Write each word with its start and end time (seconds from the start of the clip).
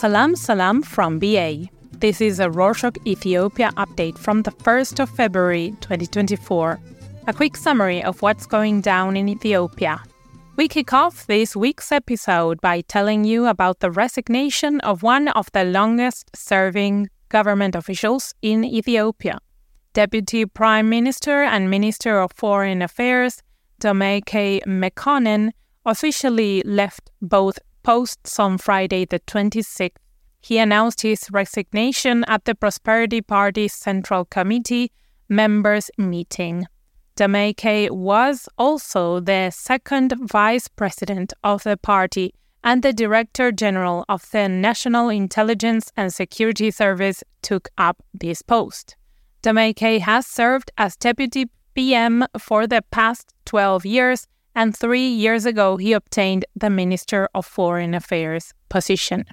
Salam 0.00 0.34
Salam 0.34 0.80
from 0.80 1.18
BA. 1.18 1.66
This 1.98 2.22
is 2.22 2.40
a 2.40 2.48
Rorshok 2.48 2.96
Ethiopia 3.06 3.70
update 3.76 4.16
from 4.16 4.40
the 4.40 4.50
1st 4.50 4.98
of 4.98 5.10
February 5.10 5.74
2024. 5.82 6.80
A 7.26 7.34
quick 7.34 7.54
summary 7.54 8.02
of 8.02 8.22
what's 8.22 8.46
going 8.46 8.80
down 8.80 9.14
in 9.14 9.28
Ethiopia. 9.28 10.00
We 10.56 10.68
kick 10.68 10.94
off 10.94 11.26
this 11.26 11.54
week's 11.54 11.92
episode 11.92 12.62
by 12.62 12.80
telling 12.80 13.24
you 13.24 13.44
about 13.44 13.80
the 13.80 13.90
resignation 13.90 14.80
of 14.80 15.02
one 15.02 15.28
of 15.28 15.52
the 15.52 15.64
longest 15.64 16.34
serving 16.34 17.10
government 17.28 17.74
officials 17.74 18.32
in 18.40 18.64
Ethiopia. 18.64 19.38
Deputy 19.92 20.46
Prime 20.46 20.88
Minister 20.88 21.42
and 21.42 21.68
Minister 21.68 22.20
of 22.20 22.32
Foreign 22.32 22.80
Affairs 22.80 23.42
Demeke 23.82 24.62
Mekonnen 24.64 25.50
officially 25.84 26.62
left 26.64 27.10
both 27.20 27.58
posts 27.82 28.38
on 28.38 28.58
Friday, 28.58 29.04
the 29.04 29.20
26th. 29.20 29.96
He 30.40 30.58
announced 30.58 31.02
his 31.02 31.30
resignation 31.30 32.24
at 32.24 32.44
the 32.44 32.54
Prosperity 32.54 33.20
Party's 33.20 33.74
Central 33.74 34.24
Committee 34.24 34.90
members' 35.28 35.90
meeting. 35.98 36.66
Demeke 37.16 37.90
was 37.90 38.48
also 38.56 39.20
the 39.20 39.50
second 39.50 40.14
vice 40.22 40.68
president 40.68 41.32
of 41.44 41.62
the 41.64 41.76
party 41.76 42.32
and 42.64 42.82
the 42.82 42.92
director 42.92 43.52
general 43.52 44.04
of 44.08 44.30
the 44.30 44.48
National 44.48 45.08
Intelligence 45.08 45.92
and 45.96 46.12
Security 46.12 46.70
Service 46.70 47.22
took 47.42 47.68
up 47.78 48.02
this 48.14 48.42
post. 48.42 48.96
Demeke 49.42 50.00
has 50.00 50.26
served 50.26 50.70
as 50.76 50.96
deputy 50.96 51.46
PM 51.74 52.24
for 52.38 52.66
the 52.66 52.82
past 52.90 53.34
12 53.46 53.86
years, 53.86 54.26
and 54.54 54.76
three 54.76 55.08
years 55.08 55.46
ago 55.46 55.76
he 55.76 55.92
obtained 55.92 56.44
the 56.54 56.70
Minister 56.70 57.28
of 57.34 57.46
Foreign 57.46 57.94
Affairs 57.94 58.52
position. 58.68 59.24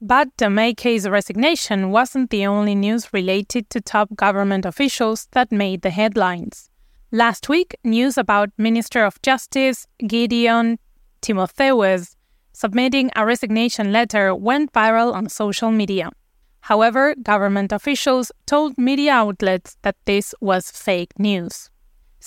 But 0.00 0.36
Demeke's 0.36 1.08
resignation 1.08 1.90
wasn't 1.90 2.30
the 2.30 2.46
only 2.46 2.74
news 2.74 3.12
related 3.12 3.70
to 3.70 3.80
top 3.80 4.14
government 4.14 4.66
officials 4.66 5.28
that 5.32 5.50
made 5.50 5.82
the 5.82 5.90
headlines. 5.90 6.68
Last 7.12 7.48
week, 7.48 7.76
news 7.82 8.18
about 8.18 8.50
Minister 8.58 9.04
of 9.04 9.22
Justice 9.22 9.86
Gideon 10.06 10.78
Timothewos 11.22 12.16
submitting 12.56 13.10
a 13.14 13.26
resignation 13.26 13.92
letter 13.92 14.34
went 14.34 14.72
viral 14.72 15.12
on 15.12 15.28
social 15.28 15.70
media. 15.70 16.10
However, 16.60 17.14
government 17.22 17.70
officials 17.70 18.32
told 18.46 18.78
media 18.78 19.12
outlets 19.12 19.76
that 19.82 19.96
this 20.06 20.34
was 20.40 20.70
fake 20.70 21.12
news. 21.18 21.70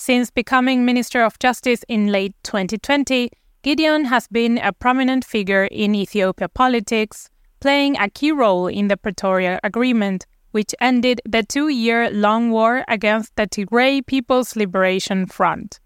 Since 0.00 0.30
becoming 0.30 0.86
Minister 0.86 1.22
of 1.22 1.38
Justice 1.40 1.84
in 1.86 2.06
late 2.06 2.34
2020, 2.44 3.30
Gideon 3.60 4.06
has 4.06 4.26
been 4.28 4.56
a 4.56 4.72
prominent 4.72 5.26
figure 5.26 5.64
in 5.66 5.94
Ethiopia 5.94 6.48
politics, 6.48 7.28
playing 7.60 7.98
a 7.98 8.08
key 8.08 8.32
role 8.32 8.66
in 8.66 8.88
the 8.88 8.96
Pretoria 8.96 9.60
Agreement, 9.62 10.24
which 10.52 10.74
ended 10.80 11.20
the 11.28 11.42
two 11.42 11.68
year 11.68 12.10
long 12.10 12.50
war 12.50 12.82
against 12.88 13.36
the 13.36 13.46
Tigray 13.46 14.00
People's 14.06 14.56
Liberation 14.56 15.26
Front. 15.26 15.80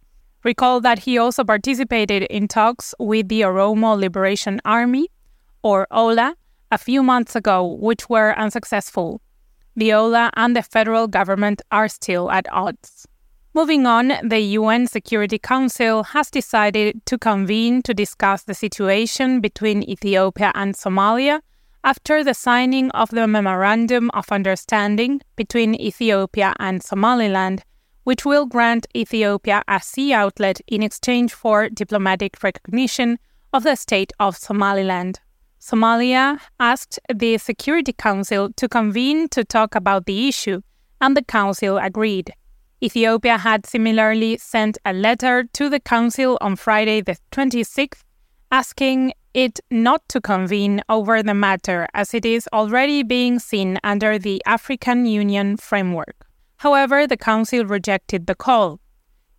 Recall 0.45 0.81
that 0.83 1.01
he 1.01 1.19
also 1.19 1.43
participated 1.43 2.23
in 2.31 2.47
talks 2.47 2.95
with 3.01 3.27
the 3.27 3.41
Oromo 3.41 3.99
Liberation 3.99 4.61
Army, 4.65 5.09
or 5.65 5.89
OLA, 5.91 6.37
a 6.71 6.79
few 6.79 7.03
months 7.03 7.35
ago, 7.35 7.67
which 7.67 8.09
were 8.09 8.39
unsuccessful. 8.39 9.21
The 9.75 9.93
OLA 9.93 10.31
and 10.37 10.55
the 10.55 10.63
federal 10.63 11.09
government 11.09 11.63
are 11.73 11.89
still 11.89 12.31
at 12.31 12.47
odds. 12.53 13.09
Moving 13.57 13.87
on, 13.87 14.09
the 14.21 14.41
UN 14.59 14.89
Security 14.89 15.39
Council 15.39 16.03
has 16.03 16.29
decided 16.29 17.07
to 17.07 17.17
convene 17.17 17.83
to 17.83 17.95
discuss 17.95 18.43
the 18.43 18.53
situation 18.53 19.41
between 19.41 19.89
Ethiopia 19.89 20.51
and 20.57 20.75
Somalia 20.75 21.41
after 21.85 22.25
the 22.25 22.35
signing 22.35 22.91
of 22.91 23.11
the 23.11 23.29
Memorandum 23.29 24.11
of 24.13 24.33
Understanding 24.33 25.21
between 25.37 25.77
Ethiopia 25.77 26.53
and 26.59 26.83
Somaliland, 26.83 27.63
which 28.03 28.25
will 28.25 28.45
grant 28.45 28.89
Ethiopia 28.97 29.63
a 29.69 29.81
sea 29.81 30.13
outlet 30.13 30.61
in 30.67 30.83
exchange 30.83 31.33
for 31.33 31.69
diplomatic 31.69 32.43
recognition 32.43 33.21
of 33.53 33.63
the 33.63 33.77
state 33.77 34.13
of 34.19 34.37
Somaliland. 34.37 35.21
Somalia 35.61 36.41
asked 36.59 36.99
the 37.15 37.39
Security 37.39 37.93
Council 37.93 38.53
to 38.57 38.69
convene 38.69 39.29
to 39.29 39.45
talk 39.45 39.77
about 39.77 40.07
the 40.07 40.27
issue, 40.27 40.61
and 41.01 41.17
the 41.17 41.23
Council 41.23 41.79
agreed. 41.79 42.33
Ethiopia 42.83 43.39
had 43.39 43.67
similarly 43.67 44.37
sent 44.37 44.79
a 44.85 44.93
letter 44.93 45.45
to 45.53 45.69
the 45.69 45.81
Council 45.81 46.37
on 46.41 46.57
Friday, 46.57 47.01
the 47.01 47.17
26th, 47.33 48.03
asking 48.51 49.13
it 49.33 49.59
not 49.71 50.09
to 50.09 50.21
convene 50.21 50.81
over 50.89 51.23
the 51.23 51.35
matter 51.35 51.89
as 51.93 52.15
it 52.15 52.25
is 52.25 52.49
already 52.53 53.03
being 53.03 53.39
seen 53.39 53.79
under 53.83 54.19
the 54.19 54.43
African 54.47 55.07
Union 55.07 55.57
framework. 55.57 56.27
However, 56.59 57.07
the 57.07 57.17
Council 57.17 57.65
rejected 57.65 58.27
the 58.27 58.35
call. 58.35 58.81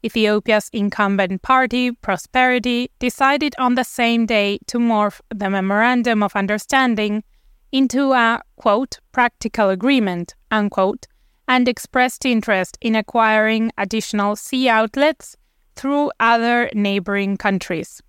Ethiopia's 0.04 0.70
incumbent 0.72 1.42
party, 1.42 1.92
Prosperity, 1.92 2.92
decided 3.00 3.56
on 3.58 3.76
the 3.76 3.84
same 3.84 4.26
day 4.26 4.60
to 4.68 4.78
morph 4.78 5.20
the 5.34 5.50
Memorandum 5.50 6.22
of 6.22 6.36
Understanding 6.36 7.24
into 7.72 8.14
a, 8.14 8.42
quote, 8.58 9.00
practical 9.12 9.70
agreement, 9.70 10.36
unquote, 10.52 11.08
and 11.48 11.68
expressed 11.68 12.26
interest 12.26 12.78
in 12.82 12.96
acquiring 12.96 13.72
additional 13.78 14.36
sea 14.36 14.70
outlets 14.70 15.36
through 15.76 16.12
other 16.20 16.70
neighboring 16.74 17.38
countries. 17.38 18.02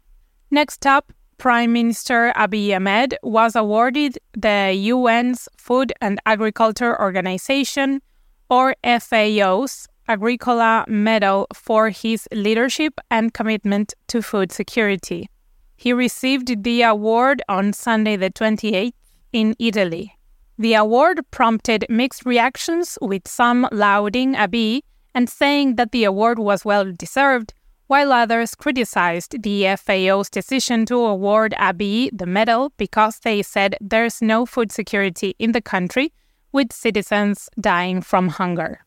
Next 0.51 0.87
up, 0.87 1.13
Prime 1.39 1.73
Minister 1.73 2.33
Abiy 2.35 2.75
Ahmed 2.75 3.17
was 3.23 3.55
awarded 3.55 4.19
the 4.33 4.91
UN's 4.91 5.49
Food 5.59 5.93
and 6.01 6.19
Agriculture 6.25 6.99
Organization, 7.01 8.01
or 8.49 8.75
FAO's, 8.83 9.87
Agricola 10.09 10.85
Medal 10.89 11.47
for 11.53 11.91
his 11.91 12.29
leadership 12.33 12.95
and 13.11 13.35
commitment 13.35 13.93
to 14.07 14.23
food 14.23 14.53
security. 14.53 15.29
He 15.77 15.93
received 15.93 16.63
the 16.63 16.83
award 16.83 17.43
on 17.49 17.73
Sunday, 17.73 18.17
the 18.17 18.31
28th, 18.31 18.93
in 19.33 19.55
Italy. 19.59 20.16
The 20.59 20.75
award 20.75 21.21
prompted 21.31 21.84
mixed 21.91 22.25
reactions, 22.25 22.97
with 23.03 23.28
some 23.28 23.69
lauding 23.72 24.34
Abiy 24.34 24.81
and 25.15 25.28
saying 25.28 25.77
that 25.77 25.93
the 25.93 26.05
award 26.05 26.39
was 26.39 26.65
well 26.65 26.93
deserved, 26.93 27.53
while 27.89 28.12
others 28.12 28.55
criticized 28.55 29.43
the 29.43 29.77
FAO's 29.77 30.31
decision 30.31 30.87
to 30.87 30.97
award 30.97 31.55
Abiy 31.59 32.11
the 32.12 32.27
medal 32.27 32.72
because 32.78 33.21
they 33.21 33.43
said 33.43 33.77
there's 33.81 34.22
no 34.22 34.47
food 34.47 34.72
security 34.72 35.34
in 35.39 35.53
the 35.53 35.61
country, 35.61 36.12
with 36.53 36.72
citizens 36.72 37.50
dying 37.61 38.00
from 38.00 38.28
hunger. 38.28 38.81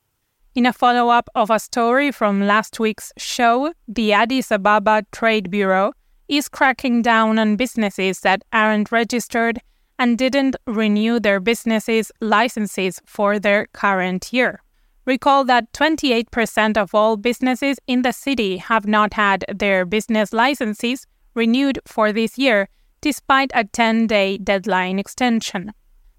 In 0.55 0.65
a 0.65 0.73
follow 0.73 1.09
up 1.09 1.29
of 1.35 1.51
a 1.51 1.59
story 1.59 2.11
from 2.11 2.47
last 2.47 2.79
week's 2.79 3.13
show, 3.17 3.73
the 3.87 4.11
Addis 4.11 4.51
Ababa 4.51 5.05
Trade 5.11 5.51
Bureau 5.51 5.93
is 6.27 6.49
cracking 6.49 7.03
down 7.03 7.37
on 7.37 7.55
businesses 7.55 8.21
that 8.21 8.43
aren't 8.51 8.91
registered 8.91 9.59
and 9.99 10.17
didn't 10.17 10.55
renew 10.65 11.19
their 11.19 11.39
businesses' 11.39 12.11
licenses 12.21 13.01
for 13.05 13.37
their 13.37 13.67
current 13.73 14.31
year. 14.33 14.63
Recall 15.05 15.43
that 15.45 15.71
28% 15.73 16.77
of 16.77 16.95
all 16.95 17.17
businesses 17.17 17.77
in 17.85 18.01
the 18.01 18.13
city 18.13 18.57
have 18.57 18.87
not 18.87 19.13
had 19.13 19.43
their 19.53 19.85
business 19.85 20.31
licenses 20.31 21.05
renewed 21.35 21.79
for 21.85 22.11
this 22.11 22.37
year, 22.37 22.69
despite 23.01 23.51
a 23.53 23.65
10 23.65 24.07
day 24.07 24.37
deadline 24.37 24.97
extension. 24.97 25.73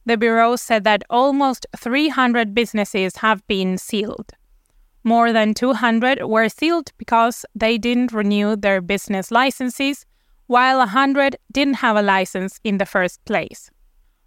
The 0.06 0.16
Bureau 0.16 0.56
said 0.56 0.84
that 0.84 1.04
almost 1.08 1.66
300 1.76 2.54
businesses 2.54 3.16
have 3.16 3.46
been 3.46 3.78
sealed. 3.78 4.32
More 5.04 5.32
than 5.32 5.54
200 5.54 6.24
were 6.24 6.48
sealed 6.48 6.90
because 6.98 7.46
they 7.54 7.78
didn't 7.78 8.12
renew 8.12 8.56
their 8.56 8.80
business 8.80 9.30
licenses 9.30 10.04
while 10.46 10.78
100 10.78 11.36
didn't 11.52 11.74
have 11.74 11.96
a 11.96 12.02
license 12.02 12.58
in 12.64 12.78
the 12.78 12.86
first 12.86 13.24
place. 13.24 13.70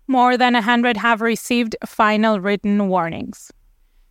More 0.07 0.37
than 0.37 0.53
100 0.53 0.97
have 0.97 1.21
received 1.21 1.75
final 1.85 2.39
written 2.39 2.87
warnings. 2.87 3.51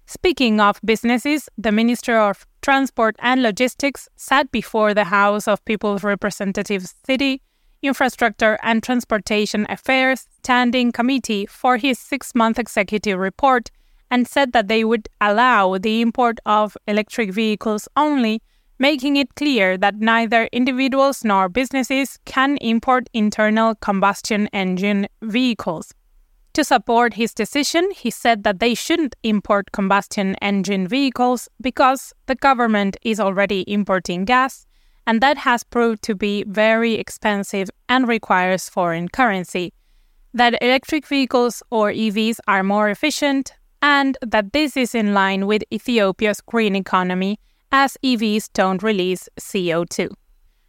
Speaking 0.07 0.61
of 0.61 0.81
businesses, 0.85 1.49
the 1.57 1.73
Minister 1.73 2.19
of 2.19 2.47
Transport 2.61 3.17
and 3.19 3.43
Logistics 3.43 4.09
sat 4.17 4.51
before 4.51 4.95
the 4.95 5.05
House 5.05 5.47
of 5.47 5.65
People's 5.65 6.03
Representatives 6.03 6.95
City, 7.07 7.43
Infrastructure 7.83 8.59
and 8.63 8.83
Transportation 8.83 9.67
Affairs 9.69 10.27
Standing 10.39 10.93
Committee 10.93 11.47
for 11.47 11.77
his 11.77 11.99
six 11.99 12.35
month 12.35 12.59
executive 12.59 13.19
report 13.19 13.71
and 14.11 14.29
said 14.29 14.53
that 14.53 14.69
they 14.69 14.85
would 14.85 15.09
allow 15.21 15.79
the 15.79 16.01
import 16.01 16.39
of 16.47 16.77
electric 16.87 17.33
vehicles 17.33 17.89
only 17.97 18.43
making 18.79 19.17
it 19.17 19.35
clear 19.35 19.77
that 19.79 19.97
neither 19.97 20.49
individuals 20.53 21.25
nor 21.25 21.49
businesses 21.49 22.19
can 22.25 22.57
import 22.59 23.09
internal 23.13 23.75
combustion 23.77 24.49
engine 24.53 25.07
vehicles. 25.23 25.93
To 26.55 26.65
support 26.65 27.15
his 27.15 27.33
decision, 27.33 27.91
he 27.93 28.11
said 28.11 28.45
that 28.45 28.59
they 28.59 28.75
shouldn't 28.75 29.17
import 29.23 29.73
combustion 29.73 30.35
engine 30.43 30.87
vehicles 30.87 31.49
because 31.61 32.13
the 32.27 32.35
government 32.35 32.97
is 33.03 33.19
already 33.19 33.65
importing 33.67 34.25
gas, 34.27 34.67
and 35.07 35.21
that 35.21 35.39
has 35.39 35.65
proved 35.65 36.03
to 36.03 36.15
be 36.15 36.45
very 36.47 36.95
expensive 36.95 37.71
and 37.89 38.07
requires 38.07 38.69
foreign 38.69 39.09
currency. 39.09 39.73
that 40.35 40.57
electric 40.63 41.07
vehicles 41.07 41.63
or 41.71 41.93
EVs 41.93 42.39
are 42.49 42.63
more 42.63 42.89
efficient, 42.89 43.53
and 43.83 44.17
that 44.23 44.53
this 44.53 44.77
is 44.77 44.95
in 44.95 45.13
line 45.13 45.47
with 45.47 45.63
Ethiopia's 45.73 46.41
green 46.41 46.75
economy 46.75 47.39
as 47.73 47.97
EVs 48.05 48.51
don't 48.53 48.83
release 48.83 49.29
CO2. 49.41 50.11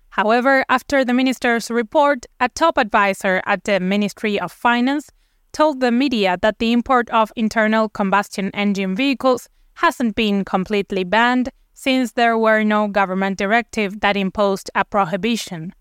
However, 0.09 0.63
after 0.69 1.03
the 1.03 1.13
minister's 1.13 1.69
report, 1.69 2.25
a 2.39 2.47
top 2.47 2.77
advisor 2.77 3.41
at 3.45 3.65
the 3.65 3.79
Ministry 3.79 4.39
of 4.39 4.51
Finance 4.51 5.09
told 5.51 5.81
the 5.81 5.91
media 5.91 6.37
that 6.41 6.59
the 6.59 6.71
import 6.71 7.09
of 7.09 7.31
internal 7.35 7.89
combustion 7.89 8.49
engine 8.53 8.95
vehicles 8.95 9.49
hasn't 9.75 10.15
been 10.15 10.45
completely 10.45 11.03
banned 11.03 11.49
since 11.73 12.13
there 12.13 12.37
were 12.37 12.63
no 12.63 12.87
government 12.87 13.37
directive 13.37 13.99
that 13.99 14.15
imposed 14.15 14.69
a 14.75 14.85
prohibition. 14.85 15.73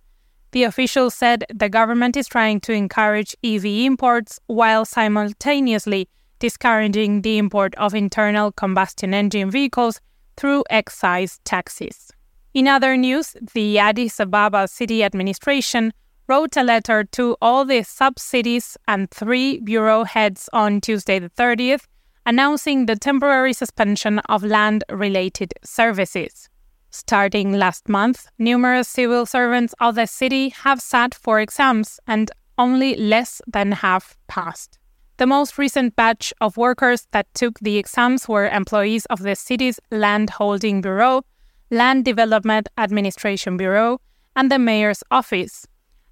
The 0.53 0.65
official 0.65 1.11
said 1.11 1.45
the 1.55 1.69
government 1.69 2.17
is 2.17 2.27
trying 2.27 2.61
to 2.63 2.73
encourage 2.73 3.37
EV 3.45 3.65
imports 3.65 4.41
while 4.47 4.85
simultaneously 4.85 6.09
discouraging 6.39 7.23
the 7.23 7.39
import 7.39 7.75
of 7.77 7.95
internal 7.95 8.51
combustion 8.53 9.15
engine 9.15 9.51
vehicles 9.51 10.01
through 10.37 10.65
excise 10.71 11.39
taxes. 11.45 12.11
In 12.55 12.69
other 12.69 12.97
news, 12.97 13.35
the 13.55 13.79
Addis 13.79 14.21
Ababa 14.21 14.69
city 14.69 15.03
administration 15.03 15.93
wrote 16.29 16.57
a 16.57 16.63
letter 16.63 17.05
to 17.05 17.37
all 17.41 17.65
the 17.65 17.83
sub-cities 17.83 18.77
and 18.87 19.11
three 19.11 19.61
bureau 19.61 20.05
heads 20.05 20.49
on 20.53 20.81
Tuesday 20.81 21.19
the 21.19 21.31
30th 21.31 21.87
announcing 22.27 22.87
the 22.87 22.97
temporary 22.97 23.53
suspension 23.53 24.19
of 24.29 24.45
land 24.45 24.85
related 24.91 25.53
services. 25.65 26.49
Starting 26.91 27.53
last 27.53 27.89
month, 27.89 28.29
numerous 28.39 28.89
civil 28.89 29.27
servants 29.27 29.75
of 29.81 29.95
the 29.95 30.07
city 30.07 30.51
have 30.51 30.81
sat 30.81 31.15
for 31.15 31.41
exams 31.41 31.99
and 32.07 32.31
only 32.59 32.95
less 32.97 33.41
than 33.47 33.73
half 33.73 34.17
passed. 34.29 34.79
The 35.23 35.27
most 35.29 35.57
recent 35.57 35.95
batch 35.95 36.35
of 36.41 36.57
workers 36.57 37.07
that 37.13 37.33
took 37.33 37.57
the 37.61 37.79
exams 37.79 38.29
were 38.29 38.49
employees 38.49 39.07
of 39.07 39.21
the 39.23 39.37
city's 39.37 39.79
Land 39.93 40.31
Holding 40.31 40.81
Bureau, 40.81 41.23
Land 41.71 42.05
Development 42.05 42.69
Administration 42.77 43.57
Bureau, 43.57 44.01
and 44.35 44.51
the 44.51 44.59
mayor's 44.59 45.05
office, 45.13 45.65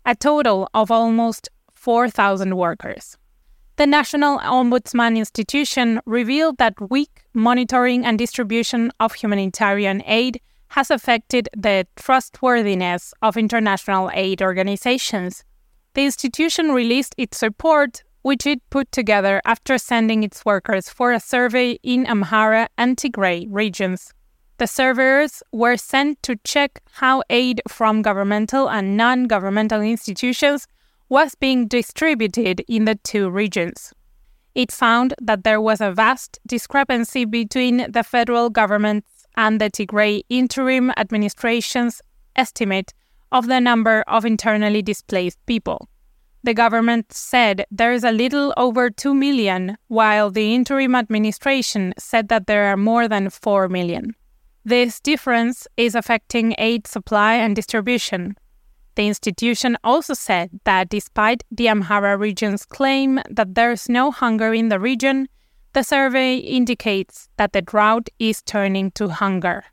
a 0.06 0.14
total 0.14 0.68
of 0.74 0.92
almost 0.92 1.48
4,000 1.72 2.56
workers. 2.56 3.18
The 3.74 3.86
National 3.88 4.38
Ombudsman 4.38 5.18
Institution 5.18 6.00
revealed 6.06 6.58
that 6.58 6.74
weak 6.88 7.24
monitoring 7.34 8.06
and 8.06 8.16
distribution 8.16 8.92
of 9.00 9.14
humanitarian 9.14 10.04
aid 10.06 10.40
has 10.68 10.88
affected 10.88 11.48
the 11.56 11.84
trustworthiness 11.96 13.12
of 13.22 13.36
international 13.36 14.08
aid 14.14 14.40
organizations. 14.40 15.42
The 15.94 16.04
institution 16.04 16.70
released 16.70 17.16
its 17.18 17.42
report, 17.42 18.04
which 18.22 18.46
it 18.46 18.60
put 18.70 18.90
together 18.92 19.40
after 19.44 19.78
sending 19.78 20.22
its 20.22 20.44
workers 20.44 20.88
for 20.88 21.12
a 21.12 21.20
survey 21.20 21.78
in 21.82 22.04
Amhara 22.06 22.68
and 22.76 22.96
Tigray 22.96 23.46
regions. 23.48 24.12
The 24.58 24.66
surveyors 24.66 25.42
were 25.52 25.76
sent 25.76 26.22
to 26.24 26.36
check 26.44 26.82
how 26.92 27.22
aid 27.30 27.62
from 27.66 28.02
governmental 28.02 28.68
and 28.68 28.96
non 28.96 29.24
governmental 29.24 29.80
institutions 29.80 30.66
was 31.08 31.34
being 31.34 31.66
distributed 31.66 32.62
in 32.68 32.84
the 32.84 32.96
two 32.96 33.30
regions. 33.30 33.92
It 34.54 34.70
found 34.70 35.14
that 35.20 35.44
there 35.44 35.60
was 35.60 35.80
a 35.80 35.92
vast 35.92 36.38
discrepancy 36.46 37.24
between 37.24 37.90
the 37.90 38.04
federal 38.04 38.50
government's 38.50 39.26
and 39.36 39.60
the 39.60 39.70
Tigray 39.70 40.22
interim 40.28 40.90
administration's 40.96 42.02
estimate 42.36 42.92
of 43.32 43.46
the 43.46 43.60
number 43.60 44.02
of 44.08 44.24
internally 44.24 44.82
displaced 44.82 45.38
people. 45.46 45.88
The 46.42 46.54
government 46.54 47.12
said 47.12 47.66
there 47.70 47.92
is 47.92 48.04
a 48.04 48.12
little 48.12 48.54
over 48.56 48.90
2 48.90 49.14
million, 49.14 49.76
while 49.88 50.30
the 50.30 50.54
interim 50.54 50.94
administration 50.94 51.92
said 51.98 52.28
that 52.28 52.46
there 52.46 52.66
are 52.66 52.76
more 52.76 53.08
than 53.08 53.30
4 53.30 53.68
million. 53.68 54.14
This 54.64 55.00
difference 55.00 55.66
is 55.76 55.94
affecting 55.94 56.54
aid 56.58 56.86
supply 56.86 57.34
and 57.34 57.54
distribution, 57.54 58.36
the 59.00 59.06
institution 59.06 59.78
also 59.84 60.14
said 60.14 60.50
that 60.64 60.88
despite 60.88 61.42
the 61.50 61.66
Amhara 61.66 62.18
region's 62.18 62.64
claim 62.64 63.20
that 63.30 63.54
there's 63.54 63.88
no 63.88 64.10
hunger 64.10 64.52
in 64.52 64.68
the 64.68 64.80
region, 64.80 65.28
the 65.72 65.82
survey 65.82 66.36
indicates 66.36 67.28
that 67.36 67.52
the 67.52 67.62
drought 67.62 68.08
is 68.18 68.42
turning 68.42 68.90
to 68.92 69.08
hunger. 69.08 69.64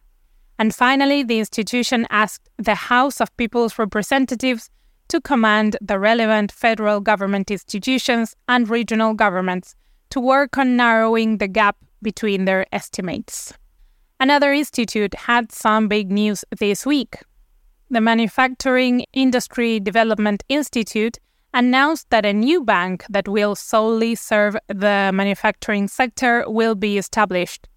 And 0.60 0.74
finally, 0.74 1.24
the 1.24 1.40
institution 1.40 2.08
asked 2.10 2.48
the 2.58 2.76
House 2.76 3.20
of 3.20 3.36
People's 3.38 3.78
Representatives 3.78 4.70
to 5.10 5.22
command 5.22 5.78
the 5.82 6.00
relevant 6.00 6.52
federal 6.52 7.00
government 7.00 7.50
institutions 7.52 8.36
and 8.48 8.70
regional 8.70 9.14
governments 9.14 9.76
to 10.10 10.20
work 10.20 10.58
on 10.58 10.78
narrowing 10.78 11.38
the 11.38 11.48
gap 11.48 11.78
between 12.02 12.46
their 12.46 12.66
estimates. 12.72 13.54
Another 14.20 14.52
institute 14.52 15.14
had 15.16 15.52
some 15.52 15.88
big 15.88 16.12
news 16.12 16.44
this 16.60 16.86
week 16.86 17.18
the 17.90 18.02
Manufacturing 18.02 19.06
Industry 19.14 19.80
Development 19.80 20.44
Institute 20.50 21.20
announced 21.54 22.10
that 22.10 22.26
a 22.26 22.34
new 22.34 22.64
bank 22.64 23.06
that 23.10 23.30
will 23.30 23.56
solely 23.56 24.14
serve 24.14 24.58
the 24.68 25.12
manufacturing 25.14 25.88
sector 25.88 26.44
will 26.48 26.76
be 26.76 26.98
established. 26.98 27.68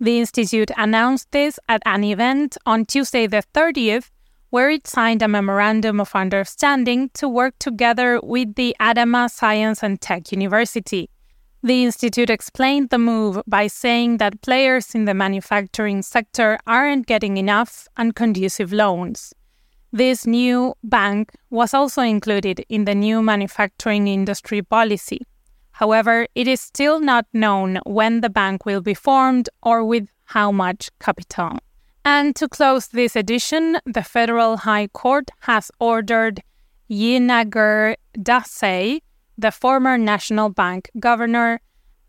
The 0.00 0.18
institute 0.18 0.72
announced 0.76 1.30
this 1.30 1.60
at 1.68 1.80
an 1.86 2.02
event 2.02 2.56
on 2.66 2.86
Tuesday, 2.86 3.28
the 3.28 3.44
30th, 3.54 4.10
where 4.52 4.68
it 4.68 4.86
signed 4.86 5.22
a 5.22 5.28
memorandum 5.28 5.98
of 5.98 6.14
understanding 6.14 7.08
to 7.14 7.26
work 7.26 7.54
together 7.58 8.20
with 8.22 8.54
the 8.54 8.76
Adama 8.78 9.30
Science 9.30 9.82
and 9.82 9.98
Tech 9.98 10.30
University. 10.30 11.08
The 11.62 11.84
institute 11.84 12.28
explained 12.28 12.90
the 12.90 12.98
move 12.98 13.40
by 13.46 13.66
saying 13.66 14.18
that 14.18 14.42
players 14.42 14.94
in 14.94 15.06
the 15.06 15.14
manufacturing 15.14 16.02
sector 16.02 16.58
aren't 16.66 17.06
getting 17.06 17.38
enough 17.38 17.88
and 17.96 18.14
conducive 18.14 18.74
loans. 18.74 19.32
This 19.90 20.26
new 20.26 20.74
bank 20.84 21.32
was 21.48 21.72
also 21.72 22.02
included 22.02 22.62
in 22.68 22.84
the 22.84 22.94
new 22.94 23.22
manufacturing 23.22 24.06
industry 24.06 24.60
policy. 24.60 25.22
However, 25.70 26.26
it 26.34 26.46
is 26.46 26.60
still 26.60 27.00
not 27.00 27.24
known 27.32 27.78
when 27.86 28.20
the 28.20 28.28
bank 28.28 28.66
will 28.66 28.82
be 28.82 28.92
formed 28.92 29.48
or 29.62 29.82
with 29.82 30.08
how 30.24 30.52
much 30.52 30.90
capital. 31.00 31.58
And 32.04 32.34
to 32.36 32.48
close 32.48 32.88
this 32.88 33.14
edition, 33.14 33.78
the 33.86 34.02
Federal 34.02 34.56
High 34.58 34.88
Court 34.88 35.30
has 35.40 35.70
ordered 35.78 36.42
Yinager 36.90 37.94
Dessie, 38.18 39.02
the 39.38 39.52
former 39.52 39.96
National 39.96 40.48
Bank 40.48 40.90
governor, 40.98 41.60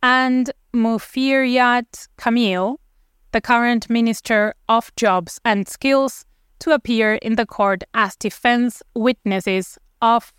and 0.02 0.52
Muferiat 0.74 2.08
Kamil, 2.18 2.80
the 3.32 3.42
current 3.42 3.90
Minister 3.90 4.56
of 4.68 4.94
Jobs 4.96 5.40
and 5.46 5.68
Skills, 5.68 6.26
to 6.60 6.72
appear 6.72 7.16
in 7.16 7.36
the 7.36 7.46
court 7.46 7.84
as 7.94 8.16
defense 8.16 8.82
witnesses 8.96 9.78
of 10.02 10.34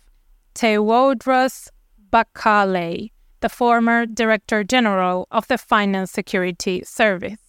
Tewodros 0.53 1.69
Bekele, 2.11 3.11
the 3.39 3.49
former 3.49 4.05
Director 4.05 4.63
General 4.63 5.27
of 5.31 5.47
the 5.47 5.57
Finance 5.57 6.11
Security 6.11 6.83
Service. 6.83 7.44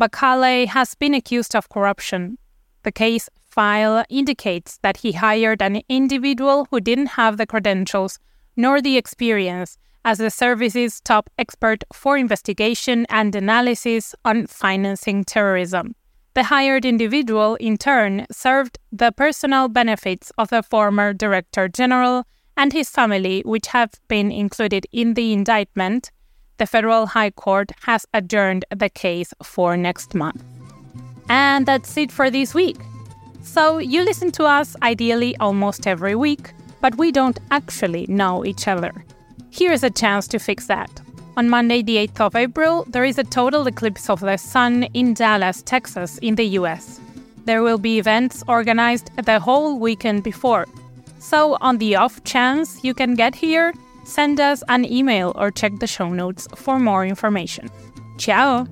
Bekele 0.00 0.66
has 0.66 0.94
been 0.94 1.14
accused 1.14 1.56
of 1.56 1.68
corruption. 1.68 2.38
The 2.82 2.92
case 2.92 3.28
file 3.48 4.04
indicates 4.10 4.78
that 4.82 4.98
he 4.98 5.12
hired 5.12 5.62
an 5.62 5.80
individual 5.88 6.66
who 6.70 6.80
didn't 6.80 7.16
have 7.16 7.38
the 7.38 7.46
credentials 7.46 8.18
nor 8.56 8.80
the 8.80 8.96
experience 8.96 9.78
as 10.04 10.18
the 10.18 10.30
service's 10.30 11.00
top 11.00 11.28
expert 11.38 11.82
for 11.92 12.16
investigation 12.16 13.06
and 13.08 13.34
analysis 13.34 14.14
on 14.24 14.46
financing 14.46 15.24
terrorism. 15.24 15.94
The 16.34 16.44
hired 16.44 16.84
individual, 16.84 17.54
in 17.56 17.78
turn, 17.78 18.26
served 18.30 18.78
the 18.92 19.10
personal 19.10 19.68
benefits 19.68 20.30
of 20.36 20.50
the 20.50 20.62
former 20.62 21.14
Director 21.14 21.68
General 21.68 22.24
and 22.56 22.72
his 22.72 22.90
family, 22.90 23.42
which 23.46 23.68
have 23.68 23.92
been 24.08 24.30
included 24.30 24.86
in 24.92 25.14
the 25.14 25.32
indictment. 25.32 26.10
The 26.58 26.66
Federal 26.66 27.06
High 27.06 27.30
Court 27.30 27.70
has 27.82 28.06
adjourned 28.14 28.64
the 28.74 28.88
case 28.88 29.34
for 29.42 29.76
next 29.76 30.14
month. 30.14 30.42
And 31.28 31.66
that's 31.66 31.96
it 31.96 32.10
for 32.10 32.30
this 32.30 32.54
week. 32.54 32.78
So, 33.42 33.78
you 33.78 34.02
listen 34.02 34.32
to 34.32 34.44
us 34.44 34.74
ideally 34.82 35.36
almost 35.36 35.86
every 35.86 36.14
week, 36.14 36.52
but 36.80 36.96
we 36.96 37.12
don't 37.12 37.38
actually 37.50 38.06
know 38.08 38.44
each 38.44 38.68
other. 38.68 38.92
Here's 39.50 39.82
a 39.82 39.90
chance 39.90 40.26
to 40.28 40.38
fix 40.38 40.66
that. 40.66 40.90
On 41.36 41.48
Monday, 41.50 41.82
the 41.82 41.96
8th 41.96 42.20
of 42.20 42.36
April, 42.36 42.84
there 42.88 43.04
is 43.04 43.18
a 43.18 43.24
total 43.24 43.66
eclipse 43.66 44.08
of 44.08 44.20
the 44.20 44.36
sun 44.38 44.84
in 44.94 45.12
Dallas, 45.12 45.62
Texas, 45.62 46.18
in 46.18 46.34
the 46.34 46.46
US. 46.60 47.00
There 47.44 47.62
will 47.62 47.78
be 47.78 47.98
events 47.98 48.42
organized 48.48 49.10
the 49.22 49.38
whole 49.38 49.78
weekend 49.78 50.22
before. 50.22 50.66
So, 51.18 51.58
on 51.60 51.78
the 51.78 51.96
off 51.96 52.24
chance 52.24 52.82
you 52.82 52.94
can 52.94 53.14
get 53.14 53.34
here, 53.34 53.72
send 54.06 54.40
us 54.40 54.62
an 54.68 54.84
email 54.84 55.32
or 55.34 55.50
check 55.50 55.78
the 55.78 55.86
show 55.86 56.08
notes 56.08 56.48
for 56.54 56.78
more 56.78 57.04
information. 57.04 57.68
Ciao! 58.16 58.66